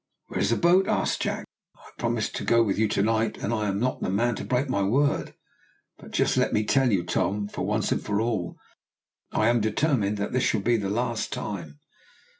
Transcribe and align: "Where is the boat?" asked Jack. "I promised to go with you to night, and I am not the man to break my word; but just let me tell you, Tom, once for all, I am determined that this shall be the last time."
"Where 0.29 0.39
is 0.39 0.49
the 0.49 0.55
boat?" 0.55 0.87
asked 0.87 1.21
Jack. 1.21 1.45
"I 1.75 1.87
promised 1.99 2.35
to 2.37 2.43
go 2.43 2.63
with 2.63 2.79
you 2.79 2.87
to 2.87 3.03
night, 3.03 3.37
and 3.37 3.53
I 3.53 3.67
am 3.67 3.79
not 3.79 4.01
the 4.01 4.09
man 4.09 4.33
to 4.37 4.43
break 4.43 4.67
my 4.67 4.81
word; 4.81 5.35
but 5.99 6.09
just 6.09 6.37
let 6.37 6.53
me 6.53 6.63
tell 6.65 6.91
you, 6.91 7.03
Tom, 7.03 7.47
once 7.55 7.91
for 7.91 8.19
all, 8.19 8.57
I 9.31 9.47
am 9.47 9.61
determined 9.61 10.17
that 10.17 10.31
this 10.31 10.41
shall 10.43 10.61
be 10.61 10.77
the 10.77 10.89
last 10.89 11.31
time." 11.31 11.81